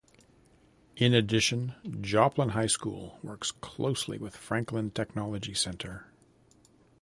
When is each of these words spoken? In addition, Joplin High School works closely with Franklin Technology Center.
In 0.95 1.13
addition, 1.13 1.75
Joplin 2.01 2.49
High 2.49 2.65
School 2.65 3.19
works 3.21 3.51
closely 3.51 4.17
with 4.17 4.35
Franklin 4.35 4.89
Technology 4.89 5.53
Center. 5.53 6.07